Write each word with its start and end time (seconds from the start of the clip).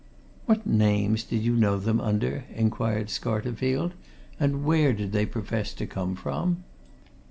"What 0.47 0.65
names 0.65 1.23
did 1.23 1.43
you 1.43 1.55
know 1.55 1.77
them 1.77 2.01
under?" 2.01 2.45
inquired 2.55 3.09
Scarterfield. 3.11 3.91
"And 4.39 4.65
where 4.65 4.93
did 4.93 5.11
they 5.11 5.27
profess 5.27 5.75
to 5.75 5.85
come 5.85 6.15
from?" 6.15 6.63